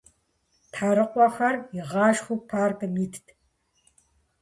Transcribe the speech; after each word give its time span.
Тхьэрыкъуэхэр 0.71 1.55
игъашхэу 1.77 2.37
паркым 2.49 2.93
итт. 3.05 3.25